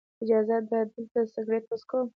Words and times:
اجازه 0.23 0.57
ده 0.69 0.79
دلته 0.95 1.19
سګرټ 1.33 1.63
وڅکم. 1.67 2.07